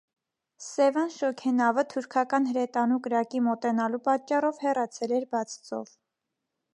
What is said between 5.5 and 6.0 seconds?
ծով։